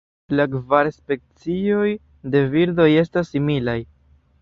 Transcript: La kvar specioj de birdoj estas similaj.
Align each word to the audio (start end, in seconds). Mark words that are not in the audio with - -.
La 0.37 0.45
kvar 0.53 0.89
specioj 0.95 1.85
de 2.37 2.43
birdoj 2.57 2.91
estas 3.07 3.35
similaj. 3.37 3.81